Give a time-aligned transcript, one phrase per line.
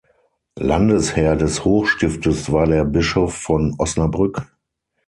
[0.57, 4.41] Landesherr des Hochstiftes war der Bischof von Osnabrück.